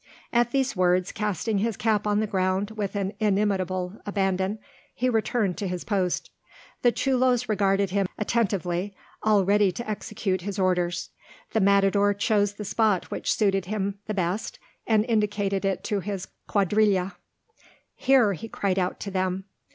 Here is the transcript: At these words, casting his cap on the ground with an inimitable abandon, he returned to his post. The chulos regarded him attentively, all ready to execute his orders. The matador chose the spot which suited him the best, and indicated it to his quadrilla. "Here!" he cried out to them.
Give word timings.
At 0.33 0.49
these 0.49 0.75
words, 0.75 1.11
casting 1.11 1.59
his 1.59 1.77
cap 1.77 2.07
on 2.07 2.21
the 2.21 2.25
ground 2.25 2.71
with 2.71 2.95
an 2.95 3.13
inimitable 3.19 4.01
abandon, 4.03 4.57
he 4.95 5.09
returned 5.09 5.59
to 5.59 5.67
his 5.67 5.83
post. 5.83 6.31
The 6.81 6.91
chulos 6.91 7.47
regarded 7.47 7.91
him 7.91 8.07
attentively, 8.17 8.95
all 9.21 9.45
ready 9.45 9.71
to 9.73 9.87
execute 9.87 10.41
his 10.41 10.57
orders. 10.57 11.11
The 11.51 11.59
matador 11.61 12.15
chose 12.15 12.53
the 12.53 12.65
spot 12.65 13.11
which 13.11 13.31
suited 13.31 13.65
him 13.65 13.99
the 14.07 14.15
best, 14.15 14.57
and 14.87 15.05
indicated 15.05 15.65
it 15.65 15.83
to 15.83 15.99
his 15.99 16.29
quadrilla. 16.49 17.15
"Here!" 17.93 18.33
he 18.33 18.49
cried 18.49 18.79
out 18.79 18.99
to 19.01 19.11
them. 19.11 19.43